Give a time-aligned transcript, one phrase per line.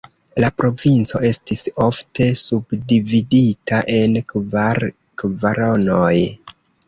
[0.43, 4.83] La provinco estis ofte subdividita en kvar
[5.23, 6.17] kvaronoj.